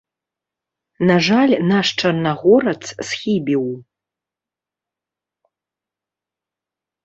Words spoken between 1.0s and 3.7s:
На жаль, наш чарнагорац схібіў.